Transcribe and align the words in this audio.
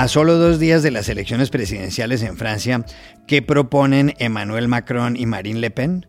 A 0.00 0.08
solo 0.08 0.38
dos 0.38 0.58
días 0.58 0.82
de 0.82 0.90
las 0.90 1.10
elecciones 1.10 1.50
presidenciales 1.50 2.22
en 2.22 2.38
Francia, 2.38 2.86
¿qué 3.26 3.42
proponen 3.42 4.14
Emmanuel 4.18 4.66
Macron 4.66 5.14
y 5.14 5.26
Marine 5.26 5.60
Le 5.60 5.70
Pen? 5.70 6.06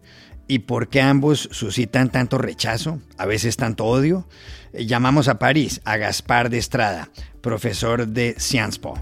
¿Y 0.48 0.60
por 0.60 0.88
qué 0.88 1.02
ambos 1.02 1.50
suscitan 1.52 2.10
tanto 2.10 2.38
rechazo, 2.38 3.02
a 3.18 3.26
veces 3.26 3.58
tanto 3.58 3.84
odio? 3.84 4.30
Llamamos 4.72 5.28
a 5.28 5.40
París 5.40 5.82
a 5.84 5.98
Gaspar 5.98 6.50
de 6.50 6.60
Estrada, 6.60 7.10
profesor 7.42 8.08
de 8.08 8.36
Sciences 8.40 8.80
Po. 8.80 8.94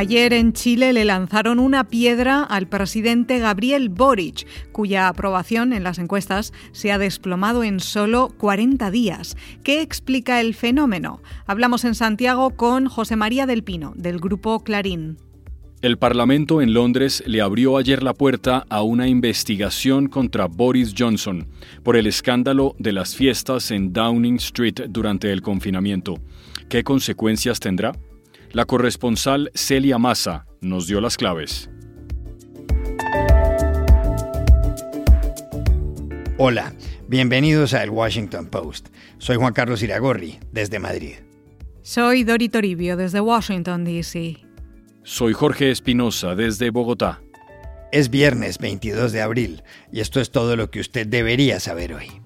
Ayer 0.00 0.32
en 0.32 0.54
Chile 0.54 0.94
le 0.94 1.04
lanzaron 1.04 1.58
una 1.58 1.84
piedra 1.84 2.42
al 2.42 2.66
presidente 2.66 3.38
Gabriel 3.38 3.90
Boric, 3.90 4.46
cuya 4.72 5.08
aprobación 5.08 5.74
en 5.74 5.82
las 5.82 5.98
encuestas 5.98 6.54
se 6.72 6.90
ha 6.90 6.96
desplomado 6.96 7.64
en 7.64 7.80
solo 7.80 8.30
40 8.38 8.90
días. 8.90 9.36
¿Qué 9.62 9.82
explica 9.82 10.40
el 10.40 10.54
fenómeno? 10.54 11.20
Hablamos 11.46 11.84
en 11.84 11.94
Santiago 11.94 12.48
con 12.56 12.86
José 12.86 13.16
María 13.16 13.44
del 13.44 13.62
Pino, 13.62 13.92
del 13.94 14.20
grupo 14.20 14.64
Clarín. 14.64 15.18
El 15.82 15.98
Parlamento 15.98 16.62
en 16.62 16.72
Londres 16.72 17.22
le 17.26 17.42
abrió 17.42 17.76
ayer 17.76 18.02
la 18.02 18.14
puerta 18.14 18.64
a 18.70 18.80
una 18.80 19.06
investigación 19.06 20.08
contra 20.08 20.46
Boris 20.46 20.94
Johnson 20.96 21.46
por 21.82 21.98
el 21.98 22.06
escándalo 22.06 22.74
de 22.78 22.92
las 22.92 23.14
fiestas 23.14 23.70
en 23.70 23.92
Downing 23.92 24.36
Street 24.36 24.80
durante 24.88 25.30
el 25.30 25.42
confinamiento. 25.42 26.14
¿Qué 26.70 26.84
consecuencias 26.84 27.60
tendrá? 27.60 27.92
La 28.52 28.64
corresponsal 28.64 29.52
Celia 29.54 29.98
Massa 29.98 30.44
nos 30.60 30.88
dio 30.88 31.00
las 31.00 31.16
claves. 31.16 31.70
Hola, 36.36 36.74
bienvenidos 37.06 37.74
a 37.74 37.84
El 37.84 37.90
Washington 37.90 38.46
Post. 38.46 38.88
Soy 39.18 39.36
Juan 39.36 39.52
Carlos 39.52 39.84
Iragorri, 39.84 40.40
desde 40.50 40.80
Madrid. 40.80 41.14
Soy 41.82 42.24
Dori 42.24 42.48
Toribio, 42.48 42.96
desde 42.96 43.20
Washington, 43.20 43.84
D.C. 43.84 44.38
Soy 45.04 45.32
Jorge 45.32 45.70
Espinosa, 45.70 46.34
desde 46.34 46.70
Bogotá. 46.70 47.20
Es 47.92 48.10
viernes 48.10 48.58
22 48.58 49.12
de 49.12 49.22
abril 49.22 49.62
y 49.92 50.00
esto 50.00 50.20
es 50.20 50.32
todo 50.32 50.56
lo 50.56 50.72
que 50.72 50.80
usted 50.80 51.06
debería 51.06 51.60
saber 51.60 51.94
hoy. 51.94 52.19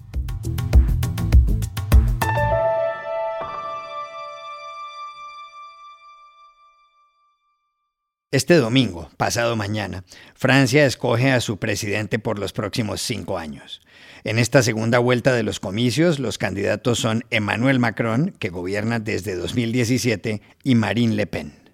Este 8.35 8.55
domingo, 8.55 9.09
pasado 9.15 9.55
mañana, 9.55 10.03
Francia 10.33 10.85
escoge 10.85 11.31
a 11.31 11.39
su 11.39 11.55
presidente 11.55 12.19
por 12.19 12.37
los 12.37 12.51
próximos 12.51 13.01
cinco 13.01 13.37
años. 13.37 13.79
En 14.25 14.39
esta 14.39 14.61
segunda 14.61 14.99
vuelta 14.99 15.31
de 15.31 15.43
los 15.43 15.61
comicios, 15.61 16.19
los 16.19 16.37
candidatos 16.37 16.99
son 16.99 17.23
Emmanuel 17.29 17.79
Macron, 17.79 18.35
que 18.37 18.49
gobierna 18.49 18.99
desde 18.99 19.37
2017, 19.37 20.41
y 20.65 20.75
Marine 20.75 21.15
Le 21.15 21.27
Pen. 21.27 21.64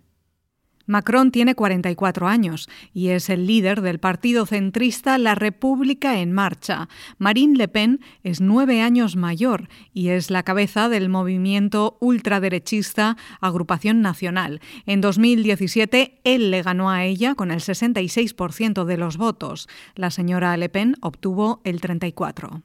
Macron 0.91 1.31
tiene 1.31 1.55
44 1.55 2.27
años 2.27 2.67
y 2.93 3.09
es 3.11 3.29
el 3.29 3.47
líder 3.47 3.79
del 3.79 4.01
partido 4.01 4.45
centrista 4.45 5.17
La 5.17 5.35
República 5.35 6.19
en 6.19 6.33
Marcha. 6.33 6.89
Marine 7.17 7.57
Le 7.57 7.69
Pen 7.69 8.01
es 8.23 8.41
nueve 8.41 8.81
años 8.81 9.15
mayor 9.15 9.69
y 9.93 10.09
es 10.09 10.29
la 10.29 10.43
cabeza 10.43 10.89
del 10.89 11.07
movimiento 11.07 11.97
ultraderechista 12.01 13.15
Agrupación 13.39 14.01
Nacional. 14.01 14.59
En 14.85 14.99
2017 14.99 16.19
él 16.25 16.51
le 16.51 16.61
ganó 16.61 16.89
a 16.89 17.05
ella 17.05 17.35
con 17.35 17.51
el 17.51 17.61
66% 17.61 18.83
de 18.83 18.97
los 18.97 19.15
votos. 19.15 19.69
La 19.95 20.11
señora 20.11 20.57
Le 20.57 20.67
Pen 20.67 20.97
obtuvo 20.99 21.61
el 21.63 21.79
34%. 21.79 22.63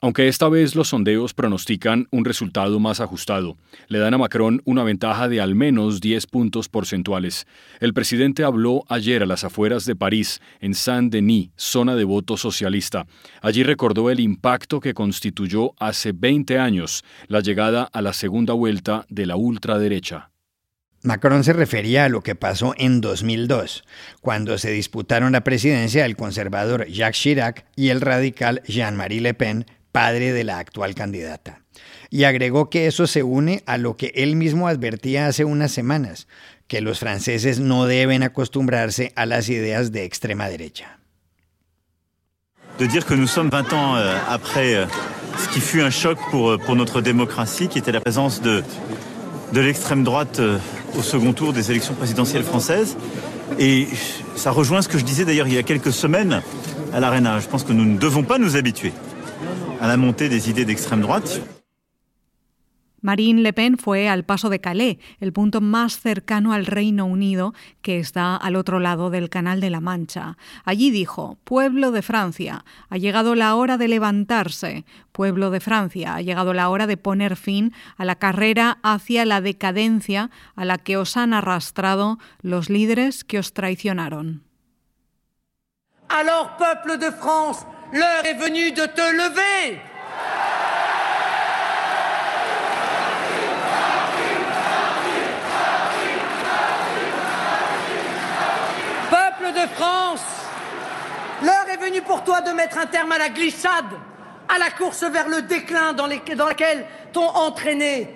Aunque 0.00 0.28
esta 0.28 0.48
vez 0.48 0.76
los 0.76 0.90
sondeos 0.90 1.34
pronostican 1.34 2.06
un 2.12 2.24
resultado 2.24 2.78
más 2.78 3.00
ajustado, 3.00 3.56
le 3.88 3.98
dan 3.98 4.14
a 4.14 4.18
Macron 4.18 4.62
una 4.64 4.84
ventaja 4.84 5.26
de 5.26 5.40
al 5.40 5.56
menos 5.56 6.00
10 6.00 6.28
puntos 6.28 6.68
porcentuales. 6.68 7.48
El 7.80 7.92
presidente 7.94 8.44
habló 8.44 8.84
ayer 8.88 9.24
a 9.24 9.26
las 9.26 9.42
afueras 9.42 9.86
de 9.86 9.96
París, 9.96 10.40
en 10.60 10.74
Saint-Denis, 10.74 11.50
zona 11.56 11.96
de 11.96 12.04
voto 12.04 12.36
socialista. 12.36 13.06
Allí 13.42 13.64
recordó 13.64 14.08
el 14.08 14.20
impacto 14.20 14.78
que 14.78 14.94
constituyó 14.94 15.72
hace 15.80 16.12
20 16.12 16.60
años 16.60 17.02
la 17.26 17.40
llegada 17.40 17.82
a 17.92 18.00
la 18.00 18.12
segunda 18.12 18.52
vuelta 18.52 19.04
de 19.08 19.26
la 19.26 19.34
ultraderecha. 19.34 20.30
Macron 21.02 21.42
se 21.42 21.52
refería 21.52 22.04
a 22.04 22.08
lo 22.08 22.22
que 22.22 22.34
pasó 22.34 22.74
en 22.76 23.00
2002, 23.00 23.84
cuando 24.20 24.58
se 24.58 24.70
disputaron 24.70 25.32
la 25.32 25.44
presidencia 25.44 26.04
el 26.04 26.16
conservador 26.16 26.86
Jacques 26.88 27.20
Chirac 27.20 27.66
y 27.76 27.90
el 27.90 28.00
radical 28.00 28.62
Jean-Marie 28.66 29.20
Le 29.20 29.34
Pen 29.34 29.66
padre 29.92 30.32
de 30.32 30.44
la 30.44 30.58
actual 30.58 30.94
candidata. 30.94 31.60
Y 32.10 32.24
agregó 32.24 32.70
que 32.70 32.86
eso 32.86 33.06
se 33.06 33.22
une 33.22 33.62
a 33.66 33.78
lo 33.78 33.96
que 33.96 34.12
él 34.14 34.36
mismo 34.36 34.68
advertía 34.68 35.26
hace 35.26 35.44
unas 35.44 35.72
semanas, 35.72 36.26
que 36.66 36.80
los 36.80 36.98
franceses 36.98 37.60
no 37.60 37.86
deben 37.86 38.22
acostumbrarse 38.22 39.12
a 39.16 39.26
las 39.26 39.48
ideas 39.48 39.92
de 39.92 40.04
extrema 40.04 40.48
derecha. 40.48 40.98
De 42.78 42.86
dire 42.86 43.04
que 43.04 43.16
nous 43.16 43.26
sommes 43.26 43.50
20 43.50 43.72
ans 43.72 43.96
euh, 43.96 44.16
après 44.28 44.76
euh, 44.76 44.86
ce 45.36 45.48
qui 45.48 45.60
fut 45.60 45.82
un 45.82 45.90
choc 45.90 46.16
pour, 46.30 46.50
euh, 46.50 46.58
pour 46.58 46.76
notre 46.76 47.00
démocratie, 47.00 47.66
qui 47.66 47.78
était 47.78 47.90
la 47.90 48.00
présence 48.00 48.40
de, 48.40 48.62
de 49.52 49.60
l'extrême 49.60 50.04
droite 50.04 50.40
au 50.96 51.02
second 51.02 51.32
tour 51.32 51.52
des 51.52 51.72
élections 51.72 51.94
présidentielles 51.94 52.44
françaises. 52.44 52.96
Et 53.58 53.88
ça 54.36 54.52
rejoint 54.52 54.80
ce 54.80 54.88
que 54.88 54.98
je 54.98 55.04
disais 55.04 55.24
d'ailleurs 55.24 55.48
il 55.48 55.54
y 55.54 55.58
a 55.58 55.64
quelques 55.64 55.92
semaines 55.92 56.40
à 56.92 57.00
l'Arena. 57.00 57.40
Je 57.40 57.48
pense 57.48 57.64
que 57.64 57.72
nous 57.72 57.84
ne 57.84 57.98
devons 57.98 58.22
pas 58.22 58.38
nous 58.38 58.54
habituer 58.54 58.92
a 59.80 59.88
la 59.88 59.96
montée 59.96 60.28
des 60.28 60.50
idées 60.50 60.64
d'extrême 60.64 61.00
droite. 61.00 61.40
Marine 63.00 63.44
Le 63.44 63.52
Pen 63.52 63.78
fue 63.78 64.08
al 64.08 64.24
paso 64.24 64.48
de 64.48 64.58
Calais, 64.58 64.98
el 65.20 65.32
punto 65.32 65.60
más 65.60 66.00
cercano 66.00 66.52
al 66.52 66.66
Reino 66.66 67.06
Unido 67.06 67.54
que 67.80 68.00
está 68.00 68.36
al 68.36 68.56
otro 68.56 68.80
lado 68.80 69.08
del 69.08 69.30
Canal 69.30 69.60
de 69.60 69.70
la 69.70 69.80
Mancha. 69.80 70.36
Allí 70.64 70.90
dijo, 70.90 71.38
Pueblo 71.44 71.92
de 71.92 72.02
Francia, 72.02 72.64
ha 72.88 72.98
llegado 72.98 73.36
la 73.36 73.54
hora 73.54 73.78
de 73.78 73.86
levantarse. 73.86 74.84
Pueblo 75.12 75.50
de 75.50 75.60
Francia, 75.60 76.16
ha 76.16 76.22
llegado 76.22 76.52
la 76.54 76.68
hora 76.70 76.88
de 76.88 76.96
poner 76.96 77.36
fin 77.36 77.72
a 77.96 78.04
la 78.04 78.16
carrera 78.16 78.78
hacia 78.82 79.24
la 79.24 79.40
decadencia 79.40 80.30
a 80.56 80.64
la 80.64 80.78
que 80.78 80.96
os 80.96 81.16
han 81.16 81.34
arrastrado 81.34 82.18
los 82.42 82.68
líderes 82.68 83.22
que 83.22 83.38
os 83.38 83.52
traicionaron. 83.52 84.42
Alors, 86.08 86.56
peuple 86.58 86.96
de 86.96 87.12
France, 87.12 87.64
L'heure 87.92 88.26
est 88.26 88.34
venue 88.34 88.70
de 88.72 88.84
te 88.84 89.00
lever. 89.00 89.80
Peuple 99.10 99.54
de 99.54 99.66
France, 99.68 100.20
l'heure 101.42 101.68
est 101.72 101.82
venue 101.82 102.02
pour 102.02 102.24
toi 102.24 102.42
de 102.42 102.50
mettre 102.50 102.76
un 102.76 102.84
terme 102.84 103.12
à 103.12 103.18
la 103.18 103.30
glissade, 103.30 103.86
à 104.54 104.58
la 104.58 104.70
course 104.70 105.04
vers 105.04 105.30
le 105.30 105.40
déclin 105.42 105.94
dans, 105.94 106.06
laquelle 106.06 106.84
t'ont 107.14 107.28
entraîné 107.28 108.08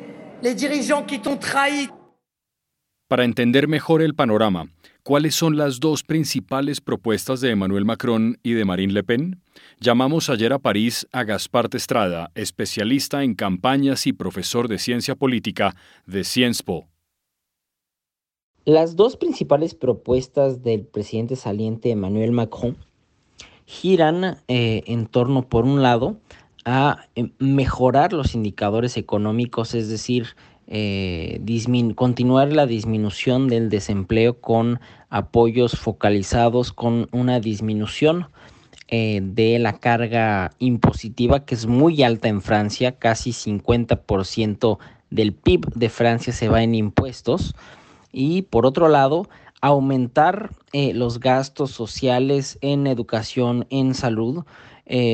les 0.42 0.52
dirigeants 0.52 1.02
qui 1.02 1.20
t'ont 1.20 1.38
trahi. 1.38 1.88
Panorama, 3.08 4.64
¿cuáles 5.02 5.34
son 5.34 5.56
las 5.56 5.80
dos 5.80 6.02
principales 6.02 6.80
propuestas 6.80 7.40
de 7.40 7.50
Emmanuel 7.50 7.84
Macron 7.84 8.38
y 8.42 8.52
de 8.52 8.64
Marine 8.64 8.92
Le 8.92 9.02
Pen? 9.02 9.40
Llamamos 9.80 10.30
ayer 10.30 10.52
a 10.52 10.58
París 10.58 11.06
a 11.12 11.24
Gaspar 11.24 11.68
Testrada, 11.68 12.30
especialista 12.34 13.22
en 13.24 13.34
campañas 13.34 14.06
y 14.06 14.12
profesor 14.12 14.68
de 14.68 14.78
ciencia 14.78 15.14
política 15.14 15.74
de 16.06 16.24
Sciences 16.24 16.62
Po. 16.62 16.86
Las 18.64 18.94
dos 18.94 19.16
principales 19.16 19.74
propuestas 19.74 20.62
del 20.62 20.86
presidente 20.86 21.34
saliente 21.34 21.90
Emmanuel 21.90 22.30
Macron 22.30 22.76
giran 23.66 24.38
eh, 24.46 24.82
en 24.86 25.06
torno, 25.06 25.48
por 25.48 25.64
un 25.64 25.82
lado, 25.82 26.18
a 26.64 27.08
eh, 27.16 27.30
mejorar 27.38 28.12
los 28.12 28.34
indicadores 28.34 28.96
económicos, 28.96 29.74
es 29.74 29.88
decir, 29.88 30.36
eh, 30.74 31.38
continuar 31.94 32.50
la 32.50 32.64
disminución 32.64 33.46
del 33.46 33.68
desempleo 33.68 34.40
con 34.40 34.80
apoyos 35.10 35.78
focalizados, 35.78 36.72
con 36.72 37.08
una 37.12 37.40
disminución 37.40 38.28
eh, 38.88 39.20
de 39.22 39.58
la 39.58 39.74
carga 39.74 40.52
impositiva 40.58 41.44
que 41.44 41.56
es 41.56 41.66
muy 41.66 42.02
alta 42.02 42.28
en 42.28 42.40
Francia, 42.40 42.92
casi 42.92 43.32
50% 43.32 44.78
del 45.10 45.34
PIB 45.34 45.66
de 45.74 45.90
Francia 45.90 46.32
se 46.32 46.48
va 46.48 46.62
en 46.62 46.74
impuestos. 46.74 47.54
Y 48.10 48.40
por 48.40 48.64
otro 48.64 48.88
lado, 48.88 49.28
aumentar 49.60 50.52
eh, 50.72 50.94
los 50.94 51.20
gastos 51.20 51.70
sociales 51.70 52.56
en 52.62 52.86
educación, 52.86 53.66
en 53.68 53.92
salud, 53.94 54.44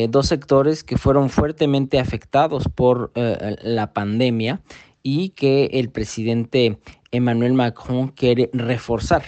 dos 0.08 0.26
sectores 0.26 0.82
que 0.82 0.96
fueron 0.96 1.28
fuertemente 1.28 2.00
afectados 2.00 2.64
por 2.74 3.12
la 3.14 3.92
pandemia 3.92 4.60
y 5.02 5.30
que 5.30 5.66
el 5.72 5.90
presidente 5.90 6.78
Emmanuel 7.10 7.54
Macron 7.54 8.08
quiere 8.08 8.50
reforzar 8.52 9.22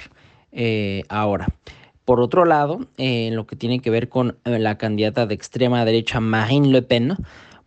ahora. 1.09 1.49
Por 2.05 2.21
otro 2.21 2.45
lado, 2.45 2.81
en 2.97 3.37
lo 3.37 3.47
que 3.47 3.57
tiene 3.57 3.81
que 3.81 3.91
ver 3.91 4.09
con 4.09 4.39
la 4.45 4.79
candidata 4.79 5.27
de 5.27 5.35
extrema 5.35 5.85
derecha 5.85 6.21
Marine 6.21 6.69
Le 6.69 6.83
Pen, 6.83 7.17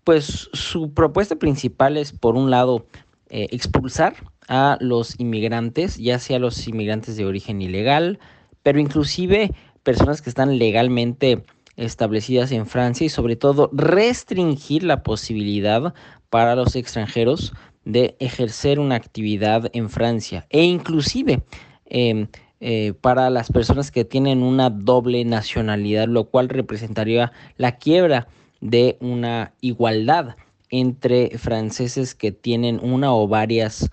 pues 0.03 0.49
su 0.51 0.93
propuesta 0.93 1.37
principal 1.37 1.95
es, 1.97 2.11
por 2.11 2.35
un 2.35 2.51
lado, 2.51 2.85
expulsar 3.29 4.15
a 4.49 4.77
los 4.81 5.17
inmigrantes, 5.19 5.97
ya 5.97 6.19
sea 6.19 6.39
los 6.39 6.67
inmigrantes 6.67 7.15
de 7.15 7.25
origen 7.25 7.61
ilegal, 7.61 8.19
pero 8.63 8.79
inclusive 8.79 9.51
personas 9.83 10.21
que 10.21 10.29
están 10.29 10.57
legalmente 10.57 11.45
establecidas 11.77 12.51
en 12.51 12.67
Francia 12.67 13.05
y 13.05 13.09
sobre 13.09 13.35
todo 13.35 13.69
restringir 13.73 14.83
la 14.83 15.03
posibilidad 15.03 15.93
para 16.29 16.55
los 16.55 16.75
extranjeros 16.75 17.53
de 17.85 18.15
ejercer 18.19 18.79
una 18.79 18.95
actividad 18.95 19.69
en 19.73 19.89
Francia 19.89 20.45
e 20.49 20.63
inclusive 20.63 21.43
em, 21.85 22.27
eh, 22.61 22.93
para 23.01 23.29
las 23.29 23.51
personas 23.51 23.91
que 23.91 24.05
tienen 24.05 24.41
una 24.41 24.69
doble 24.69 25.25
nacionalidad, 25.25 26.07
lo 26.07 26.25
cual 26.25 26.47
representaría 26.47 27.33
la 27.57 27.75
quiebra 27.75 28.27
de 28.61 28.97
una 29.01 29.51
igualdad 29.59 30.37
entre 30.69 31.37
franceses 31.37 32.15
que 32.15 32.31
tienen 32.31 32.79
una 32.81 33.13
o 33.13 33.27
varias 33.27 33.89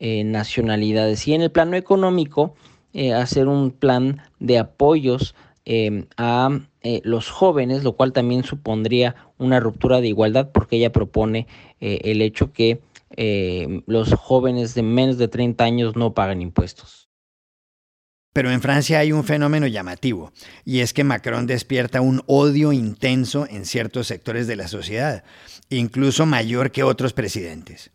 eh, 0.00 0.24
nacionalidades. 0.24 1.28
Y 1.28 1.34
en 1.34 1.42
el 1.42 1.50
plano 1.50 1.76
económico, 1.76 2.54
eh, 2.94 3.12
hacer 3.12 3.48
un 3.48 3.70
plan 3.70 4.22
de 4.40 4.58
apoyos 4.58 5.34
em, 5.66 6.06
a 6.16 6.58
los 7.02 7.28
jóvenes, 7.28 7.82
lo 7.84 7.96
cual 7.96 8.12
también 8.12 8.44
supondría 8.44 9.16
una 9.38 9.58
ruptura 9.58 10.00
de 10.00 10.08
igualdad 10.08 10.50
porque 10.52 10.76
ella 10.76 10.92
propone 10.92 11.48
el 11.80 12.22
hecho 12.22 12.52
que 12.52 12.80
los 13.10 14.12
jóvenes 14.14 14.74
de 14.74 14.82
menos 14.82 15.18
de 15.18 15.28
30 15.28 15.64
años 15.64 15.96
no 15.96 16.14
pagan 16.14 16.42
impuestos. 16.42 17.08
Pero 18.32 18.50
en 18.50 18.60
Francia 18.60 18.98
hay 18.98 19.12
un 19.12 19.24
fenómeno 19.24 19.66
llamativo, 19.66 20.30
y 20.64 20.80
es 20.80 20.92
que 20.92 21.04
Macron 21.04 21.46
despierta 21.46 22.02
un 22.02 22.22
odio 22.26 22.74
intenso 22.74 23.46
en 23.48 23.64
ciertos 23.64 24.08
sectores 24.08 24.46
de 24.46 24.56
la 24.56 24.68
sociedad, 24.68 25.24
incluso 25.70 26.26
mayor 26.26 26.70
que 26.70 26.82
otros 26.82 27.14
presidentes. 27.14 27.92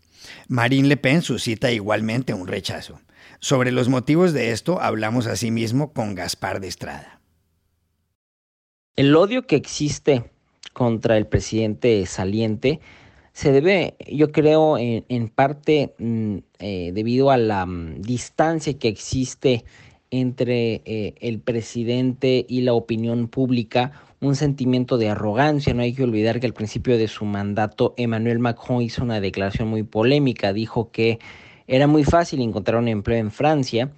Marine 0.47 0.87
Le 0.87 0.97
Pen 0.97 1.21
suscita 1.21 1.71
igualmente 1.71 2.33
un 2.33 2.47
rechazo. 2.47 2.99
Sobre 3.39 3.71
los 3.71 3.87
motivos 3.87 4.33
de 4.33 4.51
esto 4.51 4.81
hablamos 4.81 5.27
asimismo 5.27 5.93
con 5.93 6.15
Gaspar 6.15 6.59
de 6.59 6.69
Estrada. 6.69 7.21
El 8.95 9.15
odio 9.15 9.45
que 9.45 9.55
existe 9.55 10.31
contra 10.73 11.17
el 11.17 11.27
presidente 11.27 12.05
saliente 12.05 12.81
se 13.41 13.51
debe, 13.51 13.95
yo 14.07 14.31
creo, 14.31 14.77
en, 14.77 15.29
parte 15.29 15.95
mm, 15.97 16.37
eh, 16.59 16.91
debido 16.93 17.31
a 17.31 17.37
la 17.37 17.65
mm, 17.65 18.01
distancia 18.01 18.77
que 18.77 18.87
existe 18.87 19.65
entre 20.11 20.83
eh, 20.85 21.15
el 21.21 21.39
presidente 21.39 22.45
y 22.47 22.61
la 22.61 22.73
opinión 22.73 23.27
pública 23.27 23.93
un 24.19 24.35
sentimiento 24.35 24.99
de 24.99 25.09
arrogancia. 25.09 25.73
No 25.73 25.81
hay 25.81 25.93
que 25.93 26.03
olvidar 26.03 26.39
que 26.39 26.45
al 26.45 26.53
principio 26.53 26.99
de 26.99 27.07
su 27.07 27.25
mandato 27.25 27.95
Emmanuel 27.97 28.37
Macron 28.37 28.83
hizo 28.83 29.03
una 29.03 29.19
declaración 29.19 29.69
muy 29.69 29.81
polémica. 29.81 30.53
Dijo 30.53 30.91
que 30.91 31.17
era 31.65 31.87
muy 31.87 32.03
fácil 32.03 32.41
encontrar 32.41 32.79
un 32.79 32.89
empleo 32.89 33.17
en 33.17 33.31
Francia, 33.31 33.91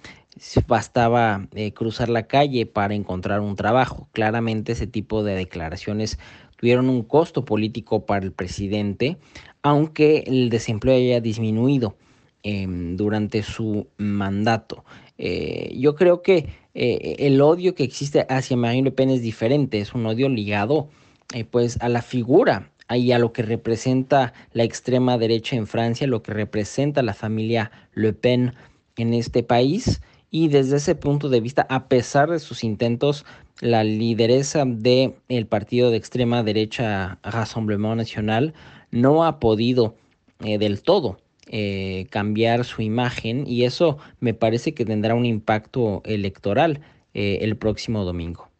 bastaba 0.66 1.46
eh, 1.54 1.72
cruzar 1.72 2.08
la 2.08 2.26
calle 2.26 2.64
para 2.64 2.94
encontrar 2.94 3.40
un 3.40 3.56
trabajo. 3.56 4.08
Claramente 4.12 4.72
ese 4.72 4.86
tipo 4.86 5.22
de 5.22 5.34
declaraciones 5.34 6.18
tuvieron 6.56 6.88
un 6.88 7.02
costo 7.02 7.44
político 7.44 8.06
para 8.06 8.24
el 8.24 8.32
presidente, 8.32 9.16
aunque 9.62 10.24
el 10.26 10.50
desempleo 10.50 10.96
haya 10.96 11.20
disminuido 11.20 11.96
em, 12.42 12.96
durante 12.96 13.42
su 13.42 13.86
mandato. 13.96 14.84
Eh, 15.18 15.74
yo 15.76 15.94
creo 15.94 16.22
que 16.22 16.48
eh, 16.74 17.16
el 17.20 17.40
odio 17.40 17.74
que 17.74 17.84
existe 17.84 18.26
hacia 18.28 18.56
Marine 18.56 18.84
Le 18.84 18.90
Pen 18.90 19.10
es 19.10 19.22
diferente, 19.22 19.80
es 19.80 19.94
un 19.94 20.06
odio 20.06 20.28
ligado 20.28 20.88
eh, 21.32 21.44
pues 21.44 21.80
a 21.80 21.88
la 21.88 22.02
figura 22.02 22.70
y 22.90 23.12
a 23.12 23.18
lo 23.18 23.32
que 23.32 23.42
representa 23.42 24.34
la 24.52 24.64
extrema 24.64 25.16
derecha 25.16 25.56
en 25.56 25.66
Francia, 25.66 26.06
lo 26.06 26.22
que 26.22 26.32
representa 26.32 27.02
la 27.02 27.14
familia 27.14 27.70
Le 27.94 28.12
Pen 28.12 28.54
en 28.96 29.14
este 29.14 29.42
país. 29.42 30.02
Y 30.34 30.48
desde 30.48 30.78
ese 30.78 30.96
punto 30.96 31.28
de 31.28 31.40
vista, 31.40 31.64
a 31.70 31.86
pesar 31.86 32.28
de 32.28 32.40
sus 32.40 32.64
intentos, 32.64 33.24
la 33.60 33.84
lideresa 33.84 34.64
del 34.66 35.14
el 35.28 35.46
partido 35.46 35.92
de 35.92 35.96
extrema 35.96 36.42
derecha 36.42 37.20
Rassemblement 37.22 37.98
National 37.98 38.52
no 38.90 39.24
ha 39.24 39.38
podido 39.38 39.94
del 40.40 40.82
todo 40.82 41.18
eh, 41.46 42.08
cambiar 42.10 42.64
su 42.64 42.82
imagen 42.82 43.44
y 43.46 43.62
eso 43.62 43.98
me 44.18 44.34
parece 44.34 44.74
que 44.74 44.84
tendrá 44.84 45.14
un 45.14 45.24
impacto 45.24 46.02
electoral 46.04 46.80
eh, 47.14 47.38
el 47.42 47.56
próximo 47.56 48.04
domingo. 48.04 48.50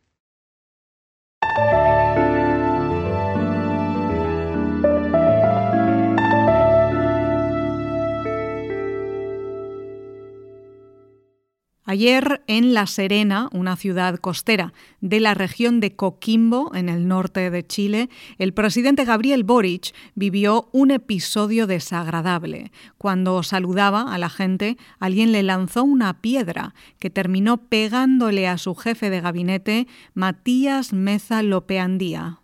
Ayer 11.94 12.42
en 12.48 12.74
La 12.74 12.88
Serena, 12.88 13.48
una 13.52 13.76
ciudad 13.76 14.16
costera 14.16 14.72
de 15.00 15.20
la 15.20 15.32
región 15.32 15.78
de 15.78 15.94
Coquimbo, 15.94 16.74
en 16.74 16.88
el 16.88 17.06
norte 17.06 17.50
de 17.50 17.64
Chile, 17.64 18.10
el 18.38 18.52
presidente 18.52 19.04
Gabriel 19.04 19.44
Boric 19.44 19.94
vivió 20.16 20.68
un 20.72 20.90
episodio 20.90 21.68
desagradable. 21.68 22.72
Cuando 22.98 23.40
saludaba 23.44 24.12
a 24.12 24.18
la 24.18 24.28
gente, 24.28 24.76
alguien 24.98 25.30
le 25.30 25.44
lanzó 25.44 25.84
una 25.84 26.20
piedra 26.20 26.74
que 26.98 27.10
terminó 27.10 27.58
pegándole 27.58 28.48
a 28.48 28.58
su 28.58 28.74
jefe 28.74 29.08
de 29.08 29.20
gabinete, 29.20 29.86
Matías 30.14 30.92
Meza 30.92 31.44
Lopeandía. 31.44 32.40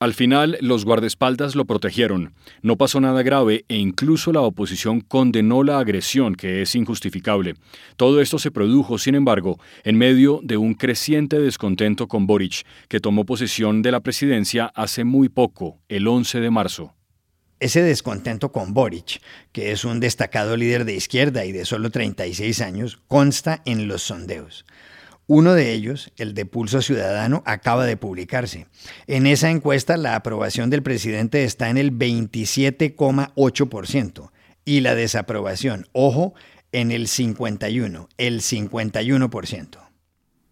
Al 0.00 0.14
final, 0.14 0.56
los 0.62 0.86
guardaespaldas 0.86 1.54
lo 1.54 1.66
protegieron. 1.66 2.32
No 2.62 2.78
pasó 2.78 3.02
nada 3.02 3.22
grave 3.22 3.66
e 3.68 3.76
incluso 3.76 4.32
la 4.32 4.40
oposición 4.40 5.02
condenó 5.02 5.62
la 5.62 5.78
agresión, 5.78 6.36
que 6.36 6.62
es 6.62 6.74
injustificable. 6.74 7.56
Todo 7.98 8.22
esto 8.22 8.38
se 8.38 8.50
produjo, 8.50 8.96
sin 8.96 9.14
embargo, 9.14 9.60
en 9.84 9.98
medio 9.98 10.40
de 10.42 10.56
un 10.56 10.72
creciente 10.72 11.38
descontento 11.38 12.08
con 12.08 12.26
Boric, 12.26 12.64
que 12.88 12.98
tomó 12.98 13.26
posesión 13.26 13.82
de 13.82 13.92
la 13.92 14.00
presidencia 14.00 14.72
hace 14.74 15.04
muy 15.04 15.28
poco, 15.28 15.78
el 15.90 16.08
11 16.08 16.40
de 16.40 16.50
marzo. 16.50 16.94
Ese 17.58 17.82
descontento 17.82 18.52
con 18.52 18.72
Boric, 18.72 19.20
que 19.52 19.70
es 19.70 19.84
un 19.84 20.00
destacado 20.00 20.56
líder 20.56 20.86
de 20.86 20.94
izquierda 20.94 21.44
y 21.44 21.52
de 21.52 21.66
solo 21.66 21.90
36 21.90 22.62
años, 22.62 22.98
consta 23.06 23.60
en 23.66 23.86
los 23.86 24.00
sondeos. 24.00 24.64
Uno 25.32 25.54
de 25.54 25.72
ellos, 25.72 26.10
el 26.16 26.34
de 26.34 26.44
Pulso 26.44 26.82
Ciudadano, 26.82 27.44
acaba 27.46 27.86
de 27.86 27.96
publicarse. 27.96 28.66
En 29.06 29.28
esa 29.28 29.48
encuesta 29.48 29.96
la 29.96 30.16
aprobación 30.16 30.70
del 30.70 30.82
presidente 30.82 31.44
está 31.44 31.70
en 31.70 31.78
el 31.78 31.96
27,8% 31.96 34.32
y 34.64 34.80
la 34.80 34.96
desaprobación, 34.96 35.86
ojo, 35.92 36.34
en 36.72 36.90
el 36.90 37.06
51, 37.06 38.08
el 38.18 38.40
51%. 38.40 39.89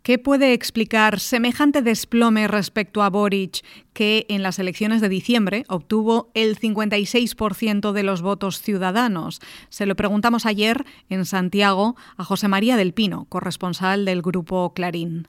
¿Qué 0.08 0.18
puede 0.18 0.54
explicar 0.54 1.20
semejante 1.20 1.82
desplome 1.82 2.48
respecto 2.48 3.02
a 3.02 3.10
Boric, 3.10 3.62
que 3.92 4.24
en 4.30 4.42
las 4.42 4.58
elecciones 4.58 5.02
de 5.02 5.10
diciembre 5.10 5.64
obtuvo 5.68 6.30
el 6.32 6.58
56% 6.58 7.92
de 7.92 8.02
los 8.02 8.22
votos 8.22 8.62
ciudadanos? 8.62 9.40
Se 9.68 9.84
lo 9.84 9.96
preguntamos 9.96 10.46
ayer 10.46 10.86
en 11.10 11.26
Santiago 11.26 11.94
a 12.16 12.24
José 12.24 12.48
María 12.48 12.78
del 12.78 12.94
Pino, 12.94 13.26
corresponsal 13.28 14.06
del 14.06 14.22
grupo 14.22 14.72
Clarín. 14.72 15.28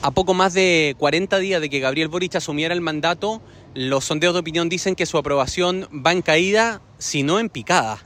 A 0.00 0.10
poco 0.12 0.32
más 0.32 0.54
de 0.54 0.96
40 0.96 1.38
días 1.38 1.60
de 1.60 1.68
que 1.68 1.80
Gabriel 1.80 2.08
Boric 2.08 2.36
asumiera 2.36 2.72
el 2.72 2.80
mandato, 2.80 3.42
los 3.74 4.06
sondeos 4.06 4.32
de 4.32 4.40
opinión 4.40 4.70
dicen 4.70 4.94
que 4.94 5.04
su 5.04 5.18
aprobación 5.18 5.86
va 5.94 6.12
en 6.12 6.22
caída, 6.22 6.80
si 6.96 7.24
no 7.24 7.38
en 7.40 7.50
picada. 7.50 7.98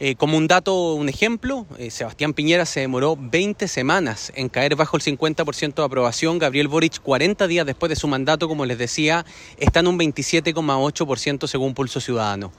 Eh, 0.00 0.14
como 0.16 0.36
un 0.36 0.48
dato, 0.48 0.94
un 0.94 1.08
ejemplo, 1.08 1.66
eh, 1.78 1.90
Sebastián 1.90 2.32
Piñera 2.32 2.64
se 2.64 2.80
demoró 2.80 3.16
20 3.16 3.68
semanas 3.68 4.32
en 4.34 4.48
caer 4.48 4.74
bajo 4.74 4.96
el 4.96 5.02
50% 5.02 5.74
de 5.74 5.84
aprobación. 5.84 6.38
Gabriel 6.38 6.68
Boric, 6.68 7.00
40 7.00 7.46
días 7.46 7.66
después 7.66 7.90
de 7.90 7.96
su 7.96 8.08
mandato, 8.08 8.48
como 8.48 8.64
les 8.64 8.78
decía, 8.78 9.26
está 9.58 9.80
en 9.80 9.88
un 9.88 9.98
27,8% 9.98 11.46
según 11.46 11.74
Pulso 11.74 12.00
Ciudadano. 12.00 12.50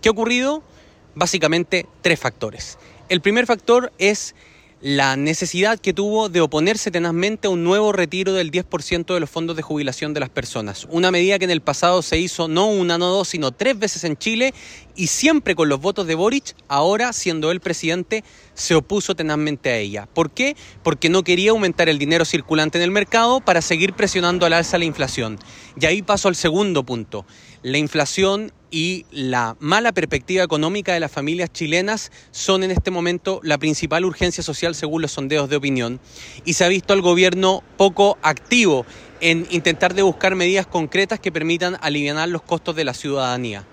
¿Qué 0.00 0.10
ha 0.10 0.12
ocurrido? 0.12 0.62
básicamente 1.14 1.86
tres 2.02 2.18
factores. 2.20 2.78
El 3.08 3.20
primer 3.20 3.46
factor 3.46 3.92
es 3.98 4.34
la 4.82 5.14
necesidad 5.16 5.78
que 5.78 5.92
tuvo 5.92 6.30
de 6.30 6.40
oponerse 6.40 6.90
tenazmente 6.90 7.48
a 7.48 7.50
un 7.50 7.64
nuevo 7.64 7.92
retiro 7.92 8.32
del 8.32 8.50
10% 8.50 9.12
de 9.12 9.20
los 9.20 9.28
fondos 9.28 9.54
de 9.54 9.62
jubilación 9.62 10.14
de 10.14 10.20
las 10.20 10.30
personas. 10.30 10.86
Una 10.90 11.10
medida 11.10 11.38
que 11.38 11.44
en 11.44 11.50
el 11.50 11.60
pasado 11.60 12.00
se 12.00 12.18
hizo 12.18 12.48
no 12.48 12.66
una, 12.68 12.96
no 12.96 13.08
dos, 13.08 13.28
sino 13.28 13.52
tres 13.52 13.78
veces 13.78 14.04
en 14.04 14.16
Chile 14.16 14.54
y 14.96 15.08
siempre 15.08 15.54
con 15.54 15.68
los 15.68 15.80
votos 15.80 16.06
de 16.06 16.14
Boric, 16.14 16.54
ahora 16.66 17.12
siendo 17.12 17.50
él 17.50 17.60
presidente, 17.60 18.24
se 18.54 18.74
opuso 18.74 19.14
tenazmente 19.14 19.70
a 19.70 19.76
ella. 19.76 20.08
¿Por 20.12 20.30
qué? 20.30 20.56
Porque 20.82 21.10
no 21.10 21.24
quería 21.24 21.50
aumentar 21.50 21.90
el 21.90 21.98
dinero 21.98 22.24
circulante 22.24 22.78
en 22.78 22.84
el 22.84 22.90
mercado 22.90 23.40
para 23.40 23.60
seguir 23.60 23.92
presionando 23.92 24.46
al 24.46 24.54
alza 24.54 24.78
la 24.78 24.86
inflación. 24.86 25.38
Y 25.78 25.86
ahí 25.86 26.00
paso 26.02 26.28
al 26.28 26.36
segundo 26.36 26.84
punto. 26.84 27.26
La 27.62 27.76
inflación 27.76 28.52
y 28.70 29.04
la 29.10 29.54
mala 29.60 29.92
perspectiva 29.92 30.42
económica 30.42 30.94
de 30.94 31.00
las 31.00 31.12
familias 31.12 31.52
chilenas 31.52 32.10
son 32.30 32.62
en 32.62 32.70
este 32.70 32.90
momento 32.90 33.40
la 33.42 33.58
principal 33.58 34.06
urgencia 34.06 34.42
social 34.42 34.74
según 34.74 35.02
los 35.02 35.12
sondeos 35.12 35.50
de 35.50 35.56
opinión 35.56 36.00
y 36.46 36.54
se 36.54 36.64
ha 36.64 36.68
visto 36.68 36.94
al 36.94 37.02
gobierno 37.02 37.62
poco 37.76 38.16
activo 38.22 38.86
en 39.20 39.46
intentar 39.50 39.92
de 39.92 40.00
buscar 40.00 40.36
medidas 40.36 40.66
concretas 40.66 41.20
que 41.20 41.32
permitan 41.32 41.76
aliviar 41.82 42.26
los 42.30 42.40
costos 42.40 42.76
de 42.76 42.84
la 42.84 42.94
ciudadanía. 42.94 43.66